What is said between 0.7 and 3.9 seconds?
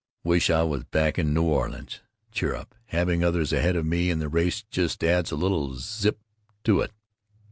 back in New Orleans. Cheer up, having others ahead of